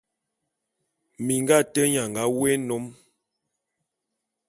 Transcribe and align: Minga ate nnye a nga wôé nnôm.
Minga 1.25 1.53
ate 1.61 1.81
nnye 1.85 1.99
a 2.03 2.11
nga 2.11 2.23
wôé 2.35 2.51
nnôm. 2.59 2.85